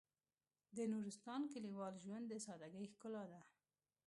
د 0.75 0.77
نورستان 0.93 1.41
کلیوال 1.53 1.93
ژوند 2.03 2.25
د 2.29 2.33
سادهګۍ 2.45 2.85
ښکلا 2.93 3.23
ده. 3.31 3.41